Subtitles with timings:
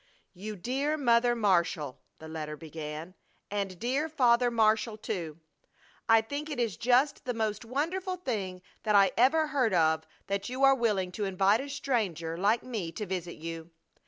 [0.33, 2.01] YOU DEAR MOTHER MARSHALL!
[2.17, 3.13] [the letter began.]
[3.51, 5.39] AND DEAR FATHER MARSHALL, TOO!
[6.09, 10.49] I think it is just the most wonderful thing that I ever heard of that
[10.49, 13.69] you are willing to invite a stranger like me to visit you!